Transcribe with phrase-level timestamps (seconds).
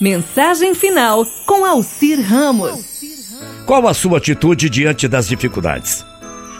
[0.00, 3.02] Mensagem final com Alcir Ramos.
[3.66, 6.06] Qual a sua atitude diante das dificuldades?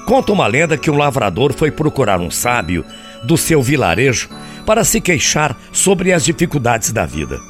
[0.05, 2.85] Conta uma lenda que um lavrador foi procurar um sábio
[3.25, 4.29] do seu vilarejo
[4.67, 7.41] para se queixar sobre as dificuldades da vida.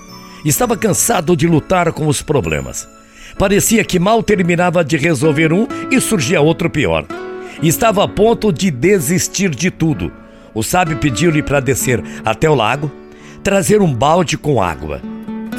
[0.45, 2.88] Estava cansado de lutar com os problemas.
[3.36, 7.04] Parecia que mal terminava de resolver um e surgia outro pior.
[7.61, 10.12] Estava a ponto de desistir de tudo.
[10.54, 12.93] O sábio pediu-lhe para descer até o lago,
[13.43, 15.02] trazer um balde com água.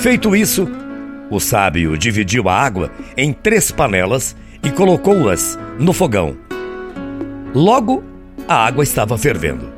[0.01, 0.67] Feito isso,
[1.29, 6.35] o sábio dividiu a água em três panelas e colocou-as no fogão.
[7.53, 8.03] Logo,
[8.47, 9.71] a água estava fervendo.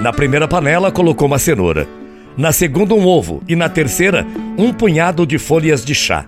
[0.00, 1.88] Na primeira panela, colocou uma cenoura.
[2.36, 3.42] Na segunda, um ovo.
[3.48, 4.24] E na terceira,
[4.56, 6.26] um punhado de folhas de chá.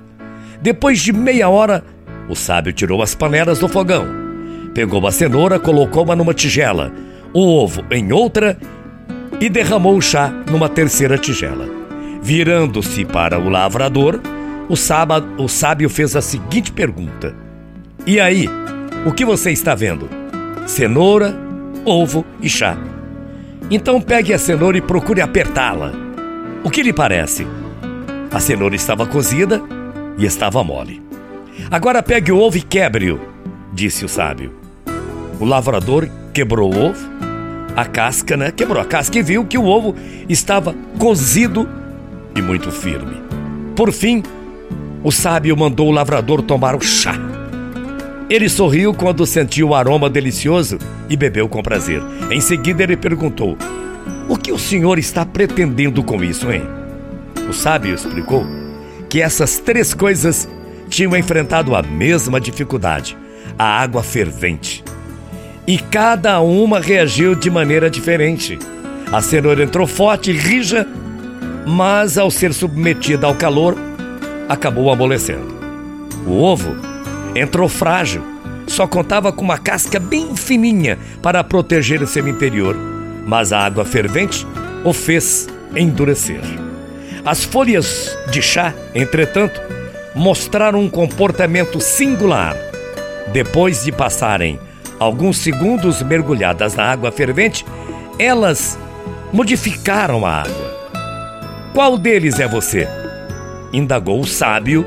[0.60, 1.84] Depois de meia hora,
[2.28, 4.04] o sábio tirou as panelas do fogão.
[4.74, 6.92] Pegou a cenoura, colocou-a numa tigela,
[7.32, 8.58] o ovo em outra
[9.40, 11.77] e derramou o chá numa terceira tigela.
[12.22, 14.20] Virando-se para o lavrador,
[14.68, 17.34] o, sábado, o sábio fez a seguinte pergunta:
[18.06, 18.48] E aí,
[19.06, 20.08] o que você está vendo?
[20.66, 21.34] Cenoura,
[21.84, 22.76] ovo e chá.
[23.70, 25.92] Então pegue a cenoura e procure apertá-la.
[26.64, 27.46] O que lhe parece?
[28.30, 29.62] A cenoura estava cozida
[30.18, 31.02] e estava mole.
[31.70, 33.20] Agora pegue o ovo e quebre-o,
[33.72, 34.52] disse o sábio.
[35.40, 37.08] O lavrador quebrou o ovo,
[37.76, 38.50] a casca, né?
[38.50, 39.94] Quebrou a casca e viu que o ovo
[40.28, 41.68] estava cozido
[42.38, 43.20] e muito firme.
[43.74, 44.22] Por fim,
[45.02, 47.14] o sábio mandou o lavrador tomar o chá.
[48.30, 50.78] Ele sorriu quando sentiu o aroma delicioso
[51.08, 52.02] e bebeu com prazer.
[52.30, 53.56] Em seguida, ele perguntou:
[54.28, 56.62] O que o senhor está pretendendo com isso, hein?
[57.48, 58.46] O sábio explicou
[59.08, 60.48] que essas três coisas
[60.88, 63.16] tinham enfrentado a mesma dificuldade:
[63.58, 64.84] a água fervente.
[65.66, 68.58] E cada uma reagiu de maneira diferente.
[69.10, 70.86] A cenoura entrou forte e rija,
[71.68, 73.76] mas ao ser submetida ao calor,
[74.48, 75.54] acabou amolecendo.
[76.26, 76.74] O ovo
[77.34, 78.22] entrou frágil,
[78.66, 82.74] só contava com uma casca bem fininha para proteger o seu interior,
[83.26, 84.46] mas a água fervente
[84.82, 86.40] o fez endurecer.
[87.22, 89.60] As folhas de chá, entretanto,
[90.14, 92.56] mostraram um comportamento singular.
[93.30, 94.58] Depois de passarem
[94.98, 97.66] alguns segundos mergulhadas na água fervente,
[98.18, 98.78] elas
[99.30, 100.67] modificaram a água.
[101.78, 102.88] Qual deles é você?
[103.72, 104.84] indagou o sábio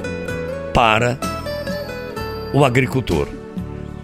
[0.73, 1.17] para
[2.53, 3.29] o agricultor.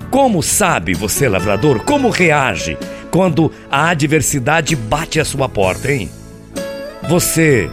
[0.10, 2.78] Como sabe você, lavrador, como reage
[3.12, 6.10] quando a adversidade bate à sua porta, hein?
[7.10, 7.70] Você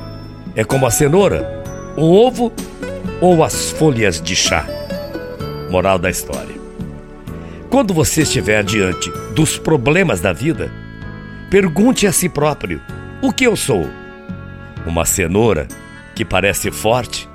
[0.56, 1.62] é como a cenoura,
[1.96, 2.52] o ovo
[3.20, 4.66] ou as folhas de chá?
[5.70, 6.56] Moral da história.
[7.70, 10.72] Quando você estiver diante dos problemas da vida,
[11.50, 12.80] pergunte a si próprio:
[13.22, 13.88] o que eu sou?
[14.86, 15.66] Uma cenoura
[16.14, 17.28] que parece forte,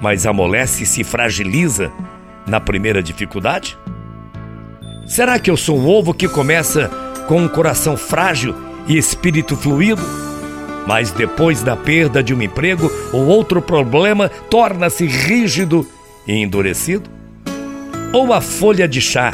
[0.00, 1.90] mas amolece e se fragiliza
[2.46, 3.78] na primeira dificuldade?
[5.06, 6.90] Será que eu sou um ovo que começa
[7.26, 8.54] com um coração frágil
[8.86, 10.02] e espírito fluido?
[10.86, 15.86] Mas depois da perda de um emprego ou outro problema torna-se rígido
[16.26, 17.08] e endurecido?
[18.12, 19.32] Ou a folha de chá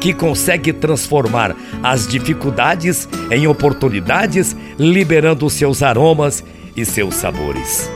[0.00, 6.44] que consegue transformar as dificuldades em oportunidades, liberando seus aromas
[6.76, 7.90] e seus sabores?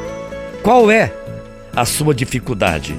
[0.62, 1.12] Qual é
[1.74, 2.98] a sua dificuldade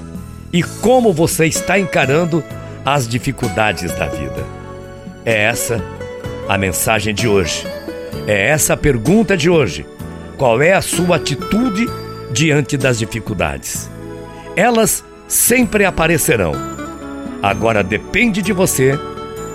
[0.52, 2.42] e como você está encarando
[2.84, 4.44] as dificuldades da vida?
[5.24, 5.82] É essa
[6.48, 7.66] a mensagem de hoje.
[8.26, 9.86] É essa a pergunta de hoje.
[10.36, 11.86] Qual é a sua atitude
[12.32, 13.90] diante das dificuldades?
[14.56, 16.52] Elas sempre aparecerão.
[17.42, 18.98] Agora depende de você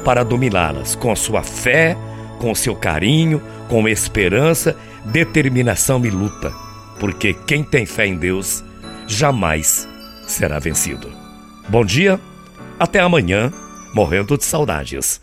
[0.03, 1.95] para dominá-las com a sua fé,
[2.39, 4.75] com seu carinho, com esperança,
[5.05, 6.67] determinação e luta
[6.99, 8.63] porque quem tem fé em Deus
[9.07, 9.87] jamais
[10.27, 11.11] será vencido.
[11.69, 12.19] Bom dia,
[12.79, 13.51] até amanhã,
[13.93, 15.21] morrendo de saudades.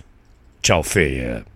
[0.62, 1.53] Tchau, feia.